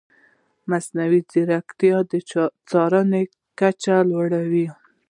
مصنوعي 0.69 1.19
ځیرکتیا 1.31 1.97
د 2.11 2.13
څارنې 2.69 3.23
کچه 3.59 3.95
لوړه 4.09 4.41
وي. 4.51 4.67